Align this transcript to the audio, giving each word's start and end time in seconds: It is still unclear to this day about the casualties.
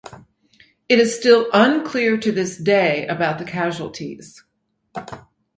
It 0.89 0.97
is 0.97 1.15
still 1.15 1.45
unclear 1.53 2.17
to 2.17 2.31
this 2.31 2.57
day 2.57 3.05
about 3.05 3.37
the 3.37 3.45
casualties. 3.45 4.43